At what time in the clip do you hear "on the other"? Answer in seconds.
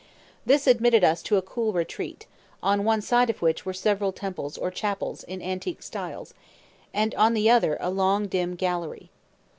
7.13-7.77